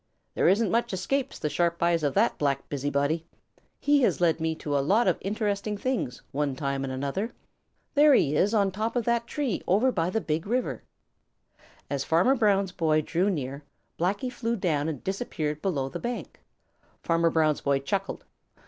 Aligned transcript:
There 0.33 0.47
isn't 0.49 0.71
much 0.71 0.93
escapes 0.93 1.37
the 1.37 1.47
sharp 1.47 1.83
eyes 1.83 2.01
of 2.01 2.15
that 2.15 2.39
black 2.39 2.67
busybody. 2.69 3.27
He 3.79 4.01
has 4.01 4.19
led 4.19 4.39
me 4.41 4.55
to 4.55 4.75
a 4.75 4.81
lot 4.81 5.07
of 5.07 5.19
interesting 5.21 5.77
things, 5.77 6.23
one 6.31 6.55
time 6.55 6.83
and 6.83 6.91
another. 6.91 7.35
There 7.93 8.15
he 8.15 8.35
is 8.35 8.51
on 8.51 8.69
the 8.69 8.71
top 8.71 8.95
of 8.95 9.05
that 9.05 9.27
tree 9.27 9.61
over 9.67 9.91
by 9.91 10.09
the 10.09 10.19
Big 10.19 10.47
River." 10.47 10.81
As 11.87 12.03
Farmer 12.03 12.33
Brown's 12.33 12.71
boy 12.71 13.03
drew 13.03 13.29
near, 13.29 13.63
Blacky 13.99 14.33
flew 14.33 14.55
down 14.55 14.89
and 14.89 15.03
disappeared 15.03 15.61
below 15.61 15.87
the 15.87 15.99
bank. 15.99 16.39
Fanner 17.03 17.29
Brown's 17.29 17.61
boy 17.61 17.77
chuckled. 17.77 18.25